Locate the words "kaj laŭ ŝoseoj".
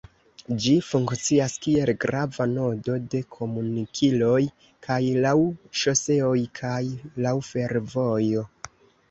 4.89-6.35